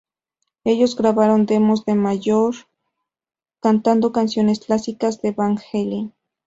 Ellos 0.63 0.95
grabaron 0.95 1.45
demos 1.45 1.85
de 1.85 1.93
Malloy 1.93 2.55
cantando 3.59 4.11
canciones 4.11 4.59
clásicas 4.61 5.21
de 5.21 5.31
Van 5.31 5.59
Halen. 5.71 6.15